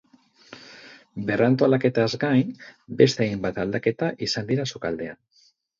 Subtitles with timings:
[1.27, 2.51] Berrantolaketaz gain,
[3.03, 5.27] beste hainbat aldaketa izan dira sukaldean.